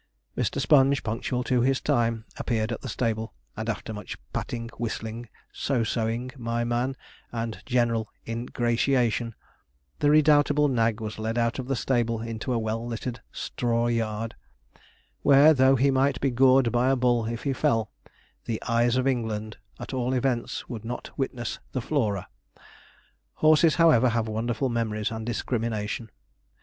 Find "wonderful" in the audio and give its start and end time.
24.27-24.67